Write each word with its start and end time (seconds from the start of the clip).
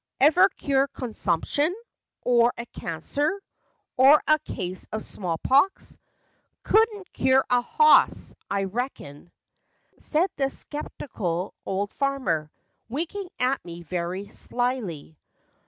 "Ever 0.19 0.49
cure 0.49 0.87
consumption? 0.87 1.75
Or 2.23 2.55
a 2.57 2.65
Cancer? 2.65 3.39
Or 3.95 4.19
a 4.27 4.39
case 4.39 4.87
of 4.91 5.03
small 5.03 5.37
pox? 5.37 5.95
Couldn't 6.63 7.13
cure 7.13 7.45
a 7.51 7.61
hoss, 7.61 8.33
I 8.49 8.63
reckon," 8.63 9.29
88 9.29 9.29
FACTS 9.29 9.33
AND 9.35 9.61
FANCIES. 9.61 10.05
Said 10.07 10.31
the 10.37 10.49
sceptical 10.89 11.53
old 11.67 11.93
farmer, 11.93 12.49
Winking 12.89 13.29
at 13.39 13.63
me 13.63 13.83
very 13.83 14.29
slyly. 14.29 15.19